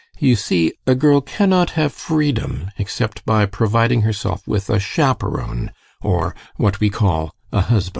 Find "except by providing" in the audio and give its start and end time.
2.79-4.01